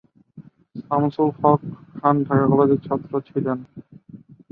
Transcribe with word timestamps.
শামসুল 0.79 1.29
হক 1.37 1.61
খান 1.97 2.15
ঢাকা 2.25 2.45
কলেজের 2.51 2.79
ছাত্র 2.85 3.11
ছিলেন। 3.27 3.57